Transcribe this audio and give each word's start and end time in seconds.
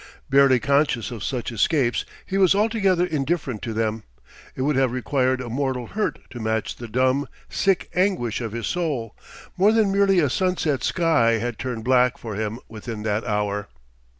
Barely 0.31 0.59
conscious 0.59 1.11
of 1.11 1.23
such 1.23 1.51
escapes, 1.51 2.05
he 2.25 2.35
was 2.35 2.55
altogether 2.55 3.05
indifferent 3.05 3.61
to 3.61 3.71
them: 3.71 4.01
it 4.55 4.63
would 4.63 4.75
have 4.75 4.91
required 4.91 5.39
a 5.39 5.47
mortal 5.47 5.85
hurt 5.85 6.17
to 6.31 6.39
match 6.39 6.75
the 6.77 6.87
dumb, 6.87 7.27
sick 7.49 7.87
anguish 7.93 8.41
of 8.41 8.51
his 8.51 8.65
soul; 8.65 9.15
more 9.57 9.71
than 9.71 9.91
merely 9.91 10.17
a 10.19 10.27
sunset 10.27 10.83
sky 10.83 11.33
had 11.33 11.59
turned 11.59 11.83
black 11.83 12.17
for 12.17 12.33
him 12.33 12.59
within 12.67 13.03
that 13.03 13.23
hour. 13.27 13.67